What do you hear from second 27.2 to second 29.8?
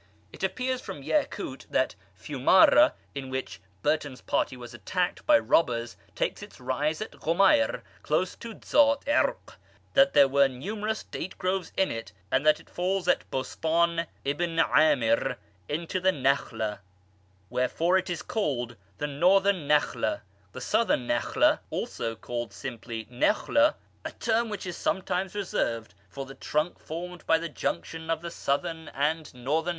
by the junction of the Southern and Northern [p.